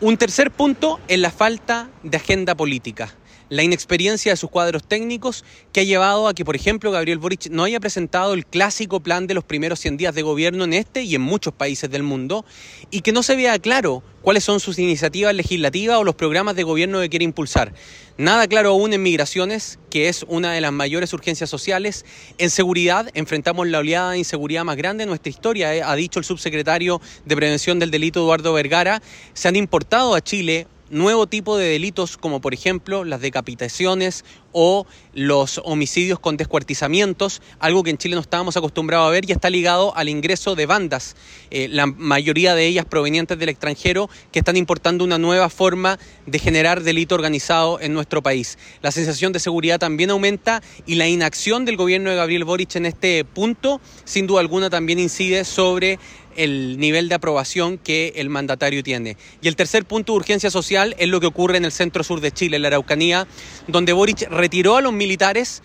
Un 0.00 0.16
tercer 0.16 0.50
punto 0.50 0.98
es 1.06 1.20
la 1.20 1.30
falta 1.30 1.88
de 2.02 2.16
agenda 2.16 2.56
política 2.56 3.14
la 3.48 3.62
inexperiencia 3.62 4.32
de 4.32 4.36
sus 4.36 4.50
cuadros 4.50 4.86
técnicos 4.86 5.44
que 5.72 5.80
ha 5.80 5.84
llevado 5.84 6.28
a 6.28 6.34
que, 6.34 6.44
por 6.44 6.56
ejemplo, 6.56 6.90
Gabriel 6.90 7.18
Boric 7.18 7.50
no 7.50 7.64
haya 7.64 7.80
presentado 7.80 8.34
el 8.34 8.46
clásico 8.46 9.00
plan 9.00 9.26
de 9.26 9.34
los 9.34 9.44
primeros 9.44 9.80
100 9.80 9.96
días 9.96 10.14
de 10.14 10.22
gobierno 10.22 10.64
en 10.64 10.72
este 10.72 11.02
y 11.02 11.14
en 11.14 11.20
muchos 11.20 11.52
países 11.54 11.90
del 11.90 12.02
mundo 12.02 12.44
y 12.90 13.00
que 13.00 13.12
no 13.12 13.22
se 13.22 13.36
vea 13.36 13.58
claro 13.58 14.02
cuáles 14.22 14.44
son 14.44 14.58
sus 14.58 14.78
iniciativas 14.78 15.34
legislativas 15.34 15.98
o 15.98 16.04
los 16.04 16.14
programas 16.14 16.56
de 16.56 16.62
gobierno 16.62 17.00
que 17.00 17.10
quiere 17.10 17.24
impulsar. 17.24 17.74
Nada 18.16 18.46
claro 18.46 18.70
aún 18.70 18.92
en 18.92 19.02
migraciones, 19.02 19.78
que 19.90 20.08
es 20.08 20.24
una 20.28 20.52
de 20.52 20.60
las 20.60 20.72
mayores 20.72 21.12
urgencias 21.12 21.50
sociales. 21.50 22.04
En 22.38 22.48
seguridad, 22.48 23.10
enfrentamos 23.14 23.66
la 23.66 23.80
oleada 23.80 24.12
de 24.12 24.18
inseguridad 24.18 24.64
más 24.64 24.76
grande 24.76 25.02
de 25.02 25.08
nuestra 25.08 25.30
historia, 25.30 25.74
eh, 25.74 25.82
ha 25.82 25.94
dicho 25.96 26.20
el 26.20 26.24
subsecretario 26.24 27.00
de 27.24 27.36
Prevención 27.36 27.78
del 27.78 27.90
Delito 27.90 28.20
Eduardo 28.20 28.52
Vergara. 28.52 29.02
Se 29.34 29.48
han 29.48 29.56
importado 29.56 30.14
a 30.14 30.22
Chile 30.22 30.68
nuevo 30.90 31.26
tipo 31.26 31.56
de 31.56 31.66
delitos 31.68 32.16
como 32.16 32.40
por 32.40 32.54
ejemplo 32.54 33.04
las 33.04 33.20
decapitaciones 33.20 34.24
o 34.52 34.86
los 35.12 35.60
homicidios 35.64 36.20
con 36.20 36.36
descuartizamientos, 36.36 37.42
algo 37.58 37.82
que 37.82 37.90
en 37.90 37.98
Chile 37.98 38.14
no 38.14 38.20
estábamos 38.20 38.56
acostumbrados 38.56 39.08
a 39.08 39.10
ver 39.10 39.28
y 39.28 39.32
está 39.32 39.50
ligado 39.50 39.96
al 39.96 40.08
ingreso 40.08 40.54
de 40.54 40.66
bandas, 40.66 41.16
eh, 41.50 41.66
la 41.68 41.86
mayoría 41.86 42.54
de 42.54 42.66
ellas 42.66 42.84
provenientes 42.84 43.36
del 43.38 43.48
extranjero, 43.48 44.08
que 44.30 44.38
están 44.38 44.56
importando 44.56 45.04
una 45.04 45.18
nueva 45.18 45.50
forma 45.50 45.98
de 46.26 46.38
generar 46.38 46.82
delito 46.82 47.16
organizado 47.16 47.80
en 47.80 47.92
nuestro 47.94 48.22
país. 48.22 48.56
La 48.80 48.92
sensación 48.92 49.32
de 49.32 49.40
seguridad 49.40 49.80
también 49.80 50.10
aumenta 50.10 50.62
y 50.86 50.94
la 50.94 51.08
inacción 51.08 51.64
del 51.64 51.76
gobierno 51.76 52.10
de 52.10 52.16
Gabriel 52.16 52.44
Boric 52.44 52.76
en 52.76 52.86
este 52.86 53.24
punto, 53.24 53.80
sin 54.04 54.28
duda 54.28 54.40
alguna, 54.40 54.70
también 54.70 55.00
incide 55.00 55.44
sobre 55.44 55.98
el 56.36 56.78
nivel 56.78 57.08
de 57.08 57.14
aprobación 57.14 57.78
que 57.78 58.14
el 58.16 58.28
mandatario 58.28 58.82
tiene. 58.82 59.16
Y 59.42 59.48
el 59.48 59.56
tercer 59.56 59.84
punto 59.84 60.12
de 60.12 60.16
urgencia 60.16 60.50
social 60.50 60.94
es 60.98 61.08
lo 61.08 61.20
que 61.20 61.26
ocurre 61.26 61.56
en 61.56 61.64
el 61.64 61.72
centro 61.72 62.04
sur 62.04 62.20
de 62.20 62.32
Chile, 62.32 62.56
en 62.56 62.62
la 62.62 62.68
Araucanía, 62.68 63.26
donde 63.68 63.92
Boric 63.92 64.28
retiró 64.30 64.76
a 64.76 64.80
los 64.80 64.92
militares 64.92 65.62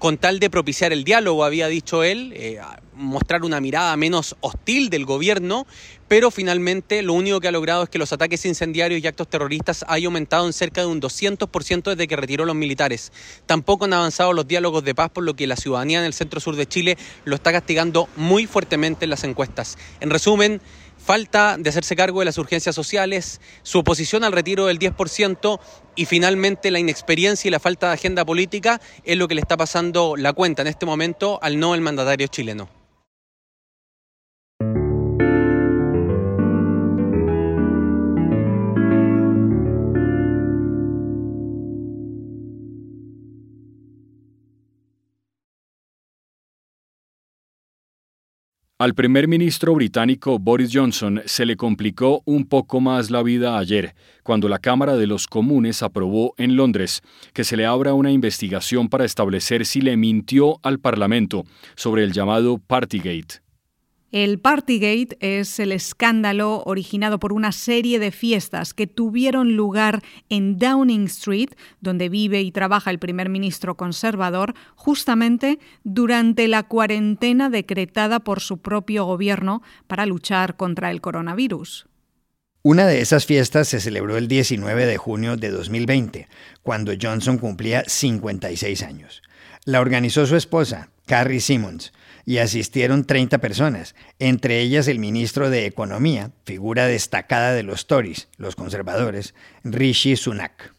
con 0.00 0.16
tal 0.16 0.40
de 0.40 0.48
propiciar 0.48 0.94
el 0.94 1.04
diálogo, 1.04 1.44
había 1.44 1.68
dicho 1.68 2.02
él, 2.02 2.32
eh, 2.34 2.58
mostrar 2.94 3.44
una 3.44 3.60
mirada 3.60 3.94
menos 3.98 4.34
hostil 4.40 4.88
del 4.88 5.04
gobierno, 5.04 5.66
pero 6.08 6.30
finalmente 6.30 7.02
lo 7.02 7.12
único 7.12 7.38
que 7.38 7.48
ha 7.48 7.52
logrado 7.52 7.82
es 7.82 7.90
que 7.90 7.98
los 7.98 8.10
ataques 8.10 8.46
incendiarios 8.46 9.02
y 9.02 9.06
actos 9.06 9.28
terroristas 9.28 9.84
hayan 9.88 10.06
aumentado 10.06 10.46
en 10.46 10.54
cerca 10.54 10.80
de 10.80 10.86
un 10.86 11.02
200% 11.02 11.90
desde 11.90 12.08
que 12.08 12.16
retiró 12.16 12.46
los 12.46 12.56
militares. 12.56 13.12
Tampoco 13.44 13.84
han 13.84 13.92
avanzado 13.92 14.32
los 14.32 14.48
diálogos 14.48 14.82
de 14.84 14.94
paz, 14.94 15.10
por 15.10 15.22
lo 15.22 15.34
que 15.34 15.46
la 15.46 15.56
ciudadanía 15.56 15.98
en 15.98 16.06
el 16.06 16.14
centro 16.14 16.40
sur 16.40 16.56
de 16.56 16.66
Chile 16.66 16.96
lo 17.26 17.36
está 17.36 17.52
castigando 17.52 18.08
muy 18.16 18.46
fuertemente 18.46 19.04
en 19.04 19.10
las 19.10 19.24
encuestas. 19.24 19.76
En 20.00 20.08
resumen, 20.08 20.62
falta 21.04 21.56
de 21.58 21.70
hacerse 21.70 21.96
cargo 21.96 22.20
de 22.20 22.26
las 22.26 22.38
urgencias 22.38 22.74
sociales, 22.74 23.40
su 23.62 23.78
oposición 23.78 24.24
al 24.24 24.32
retiro 24.32 24.66
del 24.66 24.78
10% 24.78 25.58
y 25.96 26.04
finalmente 26.04 26.70
la 26.70 26.78
inexperiencia 26.78 27.48
y 27.48 27.50
la 27.50 27.60
falta 27.60 27.88
de 27.88 27.94
agenda 27.94 28.24
política 28.24 28.80
es 29.04 29.16
lo 29.16 29.28
que 29.28 29.34
le 29.34 29.40
está 29.40 29.56
pasando 29.56 30.16
la 30.16 30.32
cuenta 30.32 30.62
en 30.62 30.68
este 30.68 30.86
momento 30.86 31.38
al 31.42 31.58
no 31.58 31.74
el 31.74 31.80
mandatario 31.80 32.26
chileno. 32.28 32.79
Al 48.80 48.94
primer 48.94 49.28
ministro 49.28 49.74
británico 49.74 50.38
Boris 50.38 50.70
Johnson 50.72 51.20
se 51.26 51.44
le 51.44 51.58
complicó 51.58 52.22
un 52.24 52.46
poco 52.46 52.80
más 52.80 53.10
la 53.10 53.22
vida 53.22 53.58
ayer, 53.58 53.94
cuando 54.22 54.48
la 54.48 54.58
Cámara 54.58 54.96
de 54.96 55.06
los 55.06 55.26
Comunes 55.26 55.82
aprobó 55.82 56.32
en 56.38 56.56
Londres 56.56 57.02
que 57.34 57.44
se 57.44 57.58
le 57.58 57.66
abra 57.66 57.92
una 57.92 58.10
investigación 58.10 58.88
para 58.88 59.04
establecer 59.04 59.66
si 59.66 59.82
le 59.82 59.98
mintió 59.98 60.60
al 60.62 60.78
Parlamento 60.78 61.44
sobre 61.76 62.04
el 62.04 62.12
llamado 62.12 62.56
Partygate. 62.56 63.42
El 64.12 64.40
Partygate 64.40 65.16
es 65.20 65.60
el 65.60 65.70
escándalo 65.70 66.64
originado 66.66 67.20
por 67.20 67.32
una 67.32 67.52
serie 67.52 68.00
de 68.00 68.10
fiestas 68.10 68.74
que 68.74 68.88
tuvieron 68.88 69.54
lugar 69.54 70.02
en 70.28 70.58
Downing 70.58 71.04
Street, 71.04 71.50
donde 71.80 72.08
vive 72.08 72.42
y 72.42 72.50
trabaja 72.50 72.90
el 72.90 72.98
primer 72.98 73.28
ministro 73.28 73.76
conservador, 73.76 74.54
justamente 74.74 75.60
durante 75.84 76.48
la 76.48 76.64
cuarentena 76.64 77.50
decretada 77.50 78.18
por 78.18 78.40
su 78.40 78.58
propio 78.58 79.04
gobierno 79.04 79.62
para 79.86 80.06
luchar 80.06 80.56
contra 80.56 80.90
el 80.90 81.00
coronavirus. 81.00 81.86
Una 82.62 82.88
de 82.88 83.00
esas 83.00 83.26
fiestas 83.26 83.68
se 83.68 83.78
celebró 83.78 84.16
el 84.16 84.26
19 84.26 84.86
de 84.86 84.96
junio 84.96 85.36
de 85.36 85.50
2020, 85.50 86.28
cuando 86.62 86.92
Johnson 87.00 87.38
cumplía 87.38 87.84
56 87.86 88.82
años. 88.82 89.22
La 89.64 89.80
organizó 89.80 90.26
su 90.26 90.34
esposa, 90.34 90.90
Carrie 91.06 91.40
Simmons, 91.40 91.92
y 92.30 92.38
asistieron 92.38 93.06
30 93.06 93.38
personas, 93.38 93.96
entre 94.20 94.60
ellas 94.60 94.86
el 94.86 95.00
ministro 95.00 95.50
de 95.50 95.66
Economía, 95.66 96.30
figura 96.44 96.86
destacada 96.86 97.52
de 97.54 97.64
los 97.64 97.88
Tories, 97.88 98.28
los 98.36 98.54
conservadores, 98.54 99.34
Rishi 99.64 100.14
Sunak. 100.14 100.72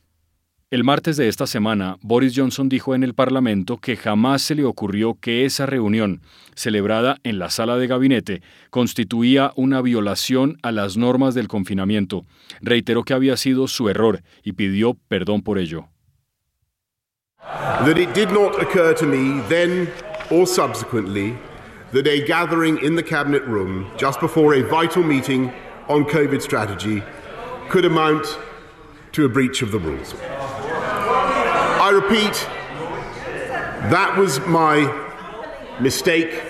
El 0.69 0.85
martes 0.85 1.17
de 1.17 1.27
esta 1.27 1.47
semana, 1.47 1.97
Boris 2.03 2.31
Johnson 2.33 2.69
dijo 2.69 2.95
en 2.95 3.03
el 3.03 3.13
Parlamento 3.13 3.75
que 3.79 3.97
jamás 3.97 4.43
se 4.43 4.55
le 4.55 4.63
ocurrió 4.63 5.15
que 5.19 5.43
esa 5.43 5.65
reunión, 5.65 6.21
celebrada 6.55 7.17
en 7.25 7.37
la 7.37 7.49
sala 7.49 7.75
de 7.75 7.87
gabinete, 7.87 8.41
constituía 8.69 9.51
una 9.57 9.81
violación 9.81 10.57
a 10.63 10.71
las 10.71 10.95
normas 10.95 11.35
del 11.35 11.49
confinamiento. 11.49 12.23
Reiteró 12.61 13.03
que 13.03 13.13
había 13.13 13.35
sido 13.35 13.67
su 13.67 13.89
error 13.89 14.23
y 14.41 14.53
pidió 14.53 14.93
perdón 15.09 15.41
por 15.41 15.59
ello. 15.59 15.89
That 17.41 17.97
it 17.97 18.13
did 18.13 18.29
not 18.29 18.55
occur 18.61 18.95
to 18.95 19.05
me 19.05 19.41
then 19.49 19.89
or 20.31 20.47
subsequently 20.47 21.37
that 21.91 22.07
a 22.07 22.25
gathering 22.25 22.77
in 22.83 22.95
the 22.95 23.03
Cabinet 23.03 23.43
room 23.43 23.91
just 23.97 24.19
before 24.19 24.53
a 24.55 24.61
vital 24.61 25.03
meeting 25.03 25.51
on 25.89 26.05
COVID 26.05 26.41
strategy 26.41 27.03
could 27.69 27.85
amount 27.85 28.25
to 29.11 29.25
a 29.25 29.29
breach 29.29 29.61
of 29.61 29.71
the 29.71 29.79
rules. 29.79 30.15
I 30.21 31.89
repeat, 31.89 32.47
that 33.91 34.17
was 34.17 34.39
my 34.47 35.09
mistake, 35.81 36.41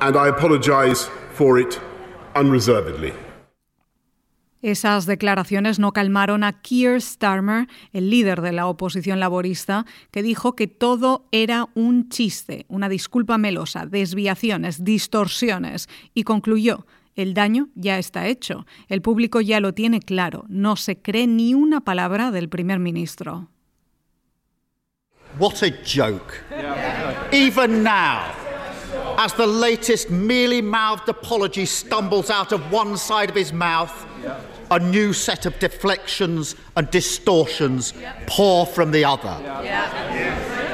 and 0.00 0.16
I 0.16 0.28
apologize 0.28 1.08
for 1.32 1.58
it 1.58 1.78
unreservedly. 2.34 3.12
Esas 4.62 5.06
declaraciones 5.06 5.78
no 5.78 5.92
calmaron 5.92 6.44
a 6.44 6.60
Keir 6.60 7.00
Starmer, 7.00 7.68
el 7.92 8.10
líder 8.10 8.40
de 8.40 8.52
la 8.52 8.66
oposición 8.66 9.20
laborista, 9.20 9.86
que 10.10 10.22
dijo 10.22 10.56
que 10.56 10.66
todo 10.66 11.26
era 11.32 11.68
un 11.74 12.08
chiste, 12.08 12.66
una 12.68 12.88
disculpa 12.88 13.38
melosa, 13.38 13.86
desviaciones, 13.86 14.84
distorsiones, 14.84 15.88
y 16.14 16.24
concluyó 16.24 16.86
el 17.18 17.34
daño 17.34 17.68
ya 17.74 17.98
está 17.98 18.28
hecho. 18.28 18.64
El 18.88 19.02
público 19.02 19.40
ya 19.40 19.58
lo 19.58 19.74
tiene 19.74 19.98
claro. 19.98 20.44
No 20.48 20.76
se 20.76 21.02
cree 21.02 21.26
ni 21.26 21.52
una 21.52 21.80
palabra 21.80 22.30
del 22.30 22.48
primer 22.48 22.78
ministro. 22.78 23.48
What 25.36 25.62
a 25.64 25.70
joke. 25.84 26.32
Even 27.32 27.82
now, 27.82 28.22
as 29.18 29.32
the 29.34 29.46
latest 29.46 30.10
mealy 30.10 30.62
mouthed 30.62 31.08
apology 31.08 31.66
stumbles 31.66 32.30
out 32.30 32.52
of 32.52 32.70
one 32.70 32.96
side 32.96 33.28
of 33.28 33.34
his 33.34 33.52
mouth, 33.52 34.06
a 34.70 34.78
new 34.78 35.12
set 35.12 35.44
of 35.44 35.58
deflections 35.58 36.54
and 36.76 36.88
distortions 36.92 37.92
pour 38.28 38.64
from 38.64 38.92
the 38.92 39.04
other. 39.04 39.36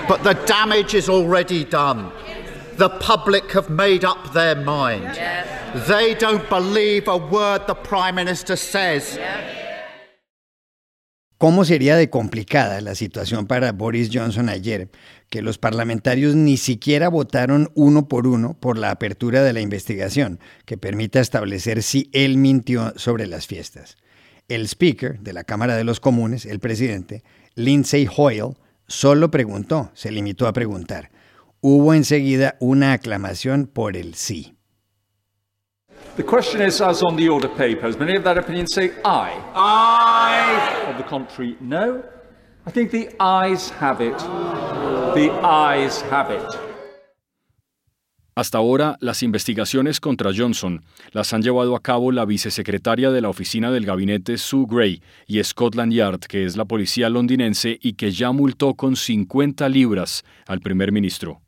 But 0.06 0.22
the 0.22 0.34
damage 0.46 0.94
is 0.94 1.08
already 1.08 1.64
done. 1.64 2.12
The 2.74 2.90
public 2.90 3.52
have 3.52 3.70
made 3.70 4.04
up 4.04 4.34
their 4.34 4.56
mind. 4.56 5.18
They 5.88 6.14
don't 6.14 6.46
believe 6.50 7.08
a 7.08 7.16
word 7.16 7.66
the 7.66 7.74
Prime 7.74 8.16
Minister 8.16 8.56
says. 8.56 9.18
¿Cómo 11.36 11.64
sería 11.64 11.96
de 11.96 12.10
complicada 12.10 12.80
la 12.80 12.94
situación 12.94 13.46
para 13.46 13.72
Boris 13.72 14.08
Johnson 14.12 14.48
ayer, 14.48 14.88
que 15.30 15.42
los 15.42 15.58
parlamentarios 15.58 16.36
ni 16.36 16.56
siquiera 16.56 17.08
votaron 17.08 17.70
uno 17.74 18.06
por 18.06 18.28
uno 18.28 18.54
por 18.54 18.78
la 18.78 18.92
apertura 18.92 19.42
de 19.42 19.52
la 19.52 19.60
investigación, 19.60 20.38
que 20.64 20.78
permita 20.78 21.20
establecer 21.20 21.82
si 21.82 22.08
él 22.12 22.38
mintió 22.38 22.92
sobre 22.96 23.26
las 23.26 23.48
fiestas? 23.48 23.96
El 24.48 24.68
speaker 24.68 25.18
de 25.20 25.32
la 25.32 25.42
Cámara 25.42 25.76
de 25.76 25.82
los 25.82 25.98
Comunes, 25.98 26.46
el 26.46 26.60
presidente, 26.60 27.24
Lindsay 27.56 28.06
Hoyle, 28.16 28.54
solo 28.86 29.30
preguntó, 29.32 29.90
se 29.94 30.12
limitó 30.12 30.46
a 30.46 30.52
preguntar. 30.52 31.10
Hubo 31.60 31.94
enseguida 31.94 32.56
una 32.60 32.92
aclamación 32.92 33.66
por 33.66 33.96
el 33.96 34.14
sí. 34.14 34.53
The 36.16 36.22
question 36.22 36.60
is, 36.60 36.80
as 36.80 37.02
on 37.02 37.16
the 37.16 37.28
order 37.28 37.48
papers, 37.48 37.98
many 37.98 38.16
of 38.16 38.22
that 38.24 38.38
opinion 38.38 38.66
say 38.66 38.92
aye. 39.04 39.36
Aye. 39.54 40.84
On 40.88 40.96
the 40.96 41.02
contrary, 41.02 41.56
no. 41.60 42.04
I 42.66 42.70
think 42.70 42.92
the 42.92 43.10
ayes 43.20 43.70
have 43.70 44.00
it. 44.00 44.16
The 45.14 45.30
ayes 45.42 46.00
have 46.02 46.30
it. 46.30 46.74
Hasta 48.36 48.58
ahora, 48.58 48.96
las 49.00 49.22
investigaciones 49.22 50.00
contra 50.00 50.32
Johnson 50.36 50.82
las 51.12 51.32
han 51.32 51.42
llevado 51.42 51.76
a 51.76 51.80
cabo 51.80 52.10
la 52.10 52.24
vicesecretaria 52.24 53.12
de 53.12 53.20
la 53.20 53.28
oficina 53.28 53.70
del 53.70 53.86
gabinete 53.86 54.38
Sue 54.38 54.66
Gray 54.68 55.02
y 55.28 55.42
Scotland 55.44 55.92
Yard, 55.92 56.18
que 56.20 56.44
es 56.44 56.56
la 56.56 56.64
policía 56.64 57.08
londinense 57.10 57.78
y 57.80 57.92
que 57.92 58.10
ya 58.10 58.32
multó 58.32 58.74
con 58.74 58.96
50 58.96 59.68
libras 59.68 60.24
al 60.48 60.58
primer 60.60 60.90
ministro. 60.90 61.43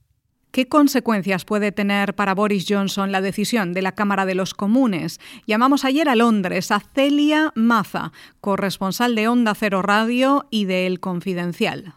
¿Qué 0.57 0.69
consecuencias 0.69 1.45
puede 1.45 1.71
tener 1.71 2.15
para 2.15 2.35
Boris 2.35 2.65
Johnson 2.67 3.13
la 3.13 3.21
decisión 3.21 3.75
de 3.75 3.83
la 3.83 3.93
Cámara 3.93 4.25
de 4.25 4.35
los 4.35 4.55
Comunes? 4.55 5.21
Llamamos 5.47 5.85
ayer 5.85 6.09
a 6.09 6.17
Londres 6.17 6.71
a 6.71 6.81
Celia 6.81 7.53
Maza, 7.55 8.11
corresponsal 8.41 9.15
de 9.15 9.29
Onda 9.29 9.55
Cero 9.55 9.83
Radio 9.83 10.47
y 10.51 10.65
de 10.65 10.87
El 10.87 10.99
Confidencial. 10.99 11.97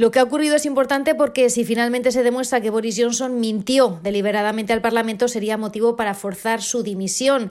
Lo 0.00 0.10
que 0.10 0.18
ha 0.18 0.22
ocurrido 0.22 0.56
es 0.56 0.64
importante 0.64 1.14
porque 1.14 1.50
si 1.50 1.66
finalmente 1.66 2.10
se 2.10 2.22
demuestra 2.22 2.62
que 2.62 2.70
Boris 2.70 2.96
Johnson 2.98 3.38
mintió 3.38 4.00
deliberadamente 4.02 4.72
al 4.72 4.80
Parlamento 4.80 5.28
sería 5.28 5.58
motivo 5.58 5.94
para 5.94 6.14
forzar 6.14 6.62
su 6.62 6.82
dimisión 6.82 7.50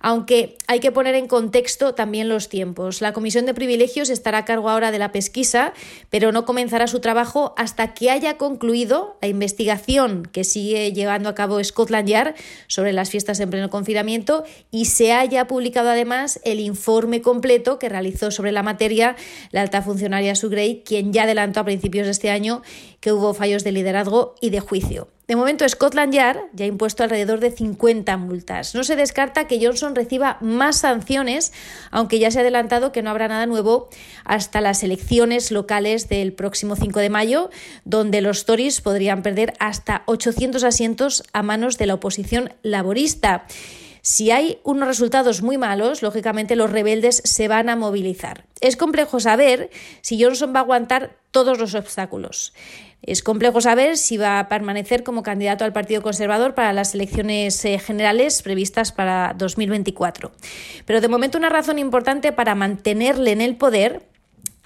aunque 0.00 0.56
hay 0.66 0.80
que 0.80 0.92
poner 0.92 1.14
en 1.14 1.28
contexto 1.28 1.94
también 1.94 2.28
los 2.28 2.48
tiempos. 2.48 3.02
La 3.02 3.12
Comisión 3.12 3.46
de 3.46 3.54
Privilegios 3.54 4.08
estará 4.08 4.38
a 4.38 4.44
cargo 4.44 4.70
ahora 4.70 4.90
de 4.90 4.98
la 4.98 5.12
pesquisa, 5.12 5.74
pero 6.08 6.32
no 6.32 6.46
comenzará 6.46 6.86
su 6.86 7.00
trabajo 7.00 7.54
hasta 7.56 7.92
que 7.92 8.10
haya 8.10 8.38
concluido 8.38 9.18
la 9.20 9.28
investigación 9.28 10.26
que 10.32 10.44
sigue 10.44 10.92
llevando 10.92 11.28
a 11.28 11.34
cabo 11.34 11.62
Scotland 11.62 12.08
Yard 12.08 12.34
sobre 12.66 12.92
las 12.92 13.10
fiestas 13.10 13.38
en 13.40 13.50
pleno 13.50 13.68
confinamiento 13.68 14.44
y 14.70 14.86
se 14.86 15.12
haya 15.12 15.46
publicado 15.46 15.90
además 15.90 16.40
el 16.44 16.60
informe 16.60 17.20
completo 17.20 17.78
que 17.78 17.90
realizó 17.90 18.30
sobre 18.30 18.52
la 18.52 18.62
materia 18.62 19.16
la 19.50 19.60
alta 19.60 19.82
funcionaria 19.82 20.34
Sue 20.34 20.48
Gray, 20.48 20.82
quien 20.84 21.12
ya 21.12 21.24
adelantó 21.24 21.60
a 21.60 21.64
principios 21.64 21.89
de 21.90 22.10
este 22.10 22.30
año 22.30 22.62
que 23.00 23.12
hubo 23.12 23.34
fallos 23.34 23.64
de 23.64 23.72
liderazgo 23.72 24.34
y 24.40 24.50
de 24.50 24.60
juicio. 24.60 25.08
De 25.30 25.36
momento, 25.36 25.68
Scotland 25.68 26.12
Yard 26.12 26.40
ya 26.54 26.64
ha 26.64 26.68
impuesto 26.68 27.04
alrededor 27.04 27.38
de 27.38 27.52
50 27.52 28.16
multas. 28.16 28.74
No 28.74 28.82
se 28.82 28.96
descarta 28.96 29.46
que 29.46 29.64
Johnson 29.64 29.94
reciba 29.94 30.38
más 30.40 30.78
sanciones, 30.78 31.52
aunque 31.92 32.18
ya 32.18 32.32
se 32.32 32.38
ha 32.38 32.42
adelantado 32.42 32.90
que 32.90 33.02
no 33.02 33.10
habrá 33.10 33.28
nada 33.28 33.46
nuevo 33.46 33.88
hasta 34.24 34.60
las 34.60 34.82
elecciones 34.82 35.52
locales 35.52 36.08
del 36.08 36.32
próximo 36.32 36.74
5 36.74 36.98
de 36.98 37.10
mayo, 37.10 37.50
donde 37.84 38.22
los 38.22 38.44
Tories 38.44 38.80
podrían 38.80 39.22
perder 39.22 39.54
hasta 39.60 40.02
800 40.06 40.64
asientos 40.64 41.22
a 41.32 41.44
manos 41.44 41.78
de 41.78 41.86
la 41.86 41.94
oposición 41.94 42.52
laborista. 42.62 43.46
Si 44.02 44.30
hay 44.30 44.58
unos 44.64 44.88
resultados 44.88 45.42
muy 45.42 45.58
malos, 45.58 46.02
lógicamente 46.02 46.56
los 46.56 46.70
rebeldes 46.70 47.22
se 47.24 47.48
van 47.48 47.68
a 47.68 47.76
movilizar. 47.76 48.44
Es 48.60 48.76
complejo 48.76 49.20
saber 49.20 49.70
si 50.00 50.22
Johnson 50.22 50.54
va 50.54 50.60
a 50.60 50.62
aguantar 50.62 51.16
todos 51.30 51.58
los 51.58 51.74
obstáculos. 51.74 52.52
Es 53.02 53.22
complejo 53.22 53.60
saber 53.62 53.96
si 53.96 54.18
va 54.18 54.38
a 54.38 54.48
permanecer 54.48 55.02
como 55.02 55.22
candidato 55.22 55.64
al 55.64 55.72
Partido 55.72 56.02
Conservador 56.02 56.54
para 56.54 56.72
las 56.74 56.94
elecciones 56.94 57.64
eh, 57.64 57.78
generales 57.78 58.42
previstas 58.42 58.92
para 58.92 59.34
2024. 59.38 60.32
Pero 60.84 61.00
de 61.00 61.08
momento 61.08 61.38
una 61.38 61.48
razón 61.48 61.78
importante 61.78 62.32
para 62.32 62.54
mantenerle 62.54 63.32
en 63.32 63.40
el 63.40 63.56
poder 63.56 64.09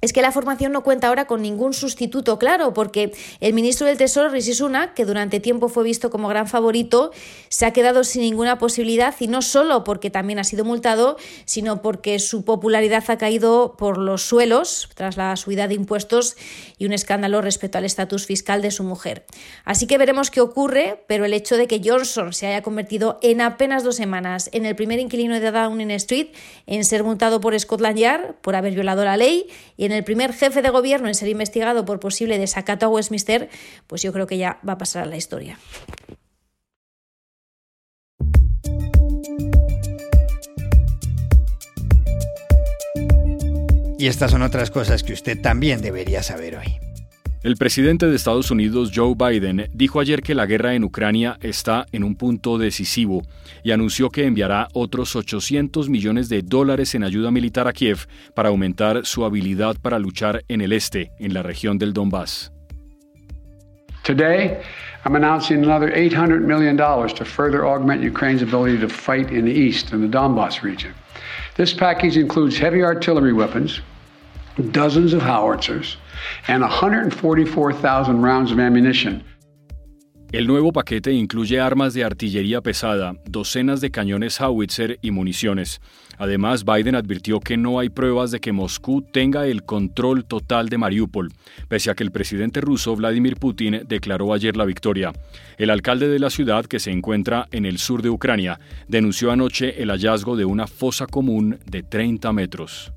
es 0.05 0.13
que 0.13 0.21
la 0.21 0.33
formación 0.33 0.73
no 0.73 0.83
cuenta 0.83 1.09
ahora 1.09 1.27
con 1.27 1.41
ningún 1.41 1.73
sustituto 1.73 2.39
claro, 2.39 2.75
porque 2.75 3.13
el 3.41 3.55
ministro 3.55 3.87
del 3.87 3.97
Tesoro, 3.97 4.29
Rishi 4.29 4.53
Sunak, 4.53 4.93
que 4.93 5.07
durante 5.07 5.41
tiempo 5.41 5.71
fue 5.71 5.83
visto 5.83 6.11
como 6.11 6.29
gran 6.29 6.47
favorito, 6.47 7.11
se 7.49 7.65
ha 7.65 7.73
quedado 7.73 8.05
sin 8.05 8.21
ninguna 8.21 8.59
posibilidad 8.59 9.15
y 9.19 9.29
no 9.29 9.41
solo 9.41 9.83
porque 9.83 10.11
también 10.11 10.39
ha 10.39 10.45
sido 10.45 10.67
multado, 10.67 11.17
sino 11.47 11.81
porque 11.81 12.19
su 12.19 12.45
popularidad 12.45 13.03
ha 13.09 13.17
caído 13.17 13.77
por 13.79 13.97
los 13.97 14.21
suelos 14.21 14.91
tras 14.95 15.17
la 15.17 15.37
subida 15.37 15.69
de 15.69 15.75
impuestos 15.75 16.37
y 16.77 16.85
un 16.85 16.93
escándalo 16.93 17.41
respecto 17.41 17.79
al 17.79 17.87
estatus 17.87 18.27
fiscal 18.27 18.61
de 18.61 18.71
su 18.71 18.85
mujer. 18.85 19.25
Así 19.65 19.87
que 19.87 19.97
veremos 19.97 20.31
qué 20.31 20.43
ocurre, 20.43 21.03
pero 21.07 21.25
el 21.25 21.33
hecho 21.33 21.57
de 21.57 21.67
que 21.67 21.81
Johnson 21.83 22.35
se 22.35 22.47
haya 22.47 22.63
convertido 22.63 23.19
en 23.23 23.41
apenas 23.41 23.85
dos 23.85 23.97
semanas 23.97 24.51
en 24.53 24.67
el 24.67 24.77
primer 24.77 24.99
inquilino 24.99 25.41
de 25.41 25.51
Downing 25.51 25.93
Street 25.93 26.29
en 26.67 26.85
ser 26.85 27.05
multado 27.05 27.41
por 27.41 27.59
Scotland 27.59 27.97
Yard 27.97 28.35
por 28.43 28.55
haber 28.55 28.75
violado 28.75 29.03
la 29.03 29.17
ley 29.17 29.47
y 29.79 29.87
en 29.87 29.93
el 29.95 30.05
primer 30.05 30.33
jefe 30.33 30.63
de 30.63 30.71
gobierno 30.71 31.09
en 31.09 31.15
ser 31.15 31.29
investigado 31.29 31.85
por 31.85 32.01
posible 32.01 32.39
desacato 32.39 32.87
a 32.87 32.89
Westminster, 32.89 33.49
pues 33.87 34.03
yo 34.03 34.13
creo 34.13 34.27
que 34.27 34.39
ya 34.39 34.59
va 34.67 34.75
a 34.75 34.79
pasar 34.79 35.05
a 35.05 35.07
la 35.07 35.17
historia. 35.17 35.59
Y 43.99 44.09
estas 44.09 44.33
son 44.33 44.43
otras 44.43 44.71
cosas 44.71 45.03
que 45.03 45.15
usted 45.15 45.41
también 45.41 45.81
debería 45.81 46.23
saber 46.23 46.57
hoy. 46.57 46.84
El 47.45 47.57
presidente 47.57 48.07
de 48.07 48.17
Estados 48.17 48.51
Unidos, 48.51 48.91
Joe 48.95 49.15
Biden, 49.15 49.69
dijo 49.75 50.01
ayer 50.01 50.23
que 50.23 50.35
la 50.35 50.47
guerra 50.47 50.73
en 50.73 50.83
Ucrania 50.83 51.37
está 51.43 51.85
en 51.93 52.03
un 52.03 52.17
punto 52.17 52.57
decisivo 52.57 53.21
y 53.63 53.73
anunció 53.73 54.09
que 54.09 54.25
enviará 54.25 54.69
otros 54.73 55.15
800 55.15 55.91
millones 55.91 56.31
de 56.31 56.41
dólares 56.41 56.95
en 56.95 57.05
ayuda 57.05 57.31
militar 57.31 57.69
a 57.69 57.75
Kiev 57.75 58.07
para 58.35 58.49
aumentar 58.49 59.05
su 59.05 59.27
habilidad 59.27 59.77
para 59.83 59.99
luchar 59.99 60.43
en 60.49 60.63
el 60.63 60.73
este, 60.73 61.11
en 61.19 61.35
la 61.35 61.43
región 61.43 61.77
del 61.77 61.93
Donbass. 61.93 62.51
Today, 64.05 64.63
I'm 65.05 65.15
announcing 65.15 65.63
another 65.63 65.93
$800 65.95 66.41
million 66.47 66.79
to 66.79 67.25
further 67.27 67.67
augment 67.67 68.03
Ukraine's 68.03 68.41
ability 68.41 68.79
to 68.79 68.89
fight 68.89 69.31
in 69.31 69.45
the 69.45 69.53
east, 69.53 69.93
in 69.93 70.01
the 70.01 70.09
Donbass 70.09 70.63
region. 70.63 70.95
This 71.59 71.75
package 71.75 72.17
includes 72.17 72.57
heavy 72.57 72.83
artillery 72.83 73.35
weapons, 73.35 73.83
dozens 74.71 75.13
of 75.13 75.21
howitzers, 75.21 75.99
and 76.49 76.63
144,000 76.63 78.23
rounds 78.23 78.53
of 78.53 78.59
ammunition. 78.59 79.23
El 80.35 80.49
nuevo 80.49 80.73
paquete 80.73 81.13
incluye 81.13 81.61
armas 81.61 81.95
de 81.95 82.03
artillería 82.03 82.61
pesada, 82.61 83.15
docenas 83.25 83.81
de 83.81 83.93
cañones 83.93 84.41
howitzer 84.41 84.99
y 85.01 85.13
municiones. 85.13 85.81
Además, 86.19 86.65
Biden 86.65 86.97
advirtió 86.97 87.39
que 87.39 87.57
no 87.57 87.79
hay 87.79 87.89
pruebas 87.89 88.33
de 88.33 88.41
que 88.41 88.51
Moscú 88.51 89.03
tenga 89.03 89.47
el 89.47 89.63
control 89.63 90.25
total 90.25 90.69
de 90.71 90.79
Mariupol, 90.79 91.33
pese 91.69 91.93
a 91.93 91.95
que 91.95 92.03
el 92.03 92.11
presidente 92.11 92.61
ruso 92.61 92.97
Vladimir 92.97 93.37
Putin 93.37 93.83
declaró 93.87 94.35
ayer 94.35 94.57
la 94.57 94.65
victoria. 94.65 95.13
El 95.57 95.71
alcalde 95.71 96.09
de 96.09 96.19
la 96.19 96.31
ciudad, 96.31 96.65
que 96.65 96.81
se 96.81 96.91
encuentra 96.91 97.47
en 97.53 97.65
el 97.65 97.79
sur 97.79 98.03
de 98.03 98.11
Ucrania, 98.11 98.59
denunció 98.89 99.31
anoche 99.31 99.81
el 99.81 99.91
hallazgo 99.91 100.35
de 100.35 100.47
una 100.47 100.67
fosa 100.67 101.07
común 101.07 101.61
de 101.65 101.85
30 101.85 102.33
metros. 102.33 102.93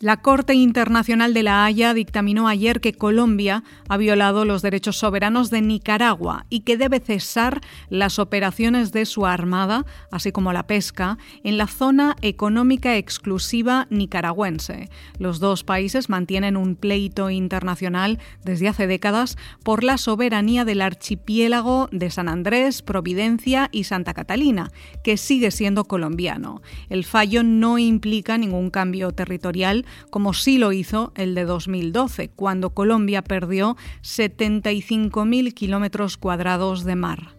La 0.00 0.18
Corte 0.18 0.54
Internacional 0.54 1.34
de 1.34 1.42
la 1.42 1.64
Haya 1.64 1.92
dictaminó 1.92 2.46
ayer 2.46 2.80
que 2.80 2.92
Colombia 2.92 3.64
ha 3.88 3.96
violado 3.96 4.44
los 4.44 4.62
derechos 4.62 4.96
soberanos 4.96 5.50
de 5.50 5.60
Nicaragua 5.60 6.46
y 6.48 6.60
que 6.60 6.76
debe 6.76 7.00
cesar 7.00 7.60
las 7.88 8.20
operaciones 8.20 8.92
de 8.92 9.06
su 9.06 9.26
armada, 9.26 9.86
así 10.12 10.30
como 10.30 10.52
la 10.52 10.68
pesca, 10.68 11.18
en 11.42 11.58
la 11.58 11.66
zona 11.66 12.14
económica 12.22 12.96
exclusiva 12.96 13.88
nicaragüense. 13.90 14.88
Los 15.18 15.40
dos 15.40 15.64
países 15.64 16.08
mantienen 16.08 16.56
un 16.56 16.76
pleito 16.76 17.28
internacional 17.28 18.20
desde 18.44 18.68
hace 18.68 18.86
décadas 18.86 19.36
por 19.64 19.82
la 19.82 19.98
soberanía 19.98 20.64
del 20.64 20.80
archipiélago 20.80 21.88
de 21.90 22.12
San 22.12 22.28
Andrés, 22.28 22.82
Providencia 22.82 23.68
y 23.72 23.82
Santa 23.82 24.14
Catalina, 24.14 24.70
que 25.02 25.16
sigue 25.16 25.50
siendo 25.50 25.86
colombiano. 25.86 26.62
El 26.88 27.04
fallo 27.04 27.42
no 27.42 27.78
implica 27.78 28.38
ningún 28.38 28.70
cambio 28.70 29.10
territorial 29.10 29.86
como 30.10 30.34
sí 30.34 30.58
lo 30.58 30.72
hizo 30.72 31.12
el 31.16 31.34
de 31.34 31.44
2012, 31.44 32.30
cuando 32.30 32.70
Colombia 32.70 33.22
perdió 33.22 33.76
75.000 34.02 35.54
kilómetros 35.54 36.16
cuadrados 36.16 36.84
de 36.84 36.96
mar. 36.96 37.38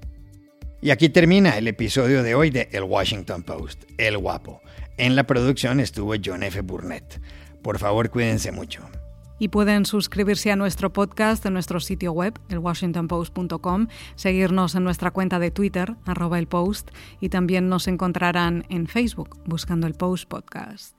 Y 0.82 0.92
aquí 0.92 1.10
termina 1.10 1.58
el 1.58 1.68
episodio 1.68 2.24
de 2.24 2.36
hoy 2.36 2.52
de 2.52 2.70
El 2.72 2.84
Washington 2.84 3.44
Post, 3.44 3.84
El 3.98 4.18
Guapo. 4.18 4.62
En 4.98 5.16
la 5.16 5.26
producción 5.26 5.80
estuvo 5.80 6.14
John 6.24 6.44
F. 6.44 6.62
Burnett. 6.62 7.22
Por 7.62 7.80
favor, 7.80 8.10
cuídense 8.10 8.52
mucho. 8.52 8.88
Y 9.40 9.50
pueden 9.50 9.86
suscribirse 9.86 10.52
a 10.52 10.56
nuestro 10.56 10.92
podcast 10.92 11.46
en 11.46 11.54
nuestro 11.54 11.80
sitio 11.80 12.12
web, 12.12 12.38
elwashingtonpost.com, 12.50 13.88
seguirnos 14.16 14.76
en 14.76 14.84
nuestra 14.84 15.12
cuenta 15.12 15.40
de 15.40 15.52
Twitter, 15.52 15.96
arroba 16.06 16.40
el 16.40 16.48
post, 16.48 16.92
y 17.22 17.30
también 17.30 17.70
nos 17.70 17.88
encontrarán 17.88 18.66
en 18.70 18.88
Facebook 18.88 19.38
buscando 19.46 19.88
el 19.88 19.94
Post 19.94 20.28
Podcast. 20.28 20.99